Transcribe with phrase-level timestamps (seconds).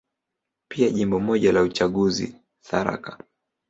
[0.67, 3.17] Pia Jimbo moja la uchaguzi, Tharaka.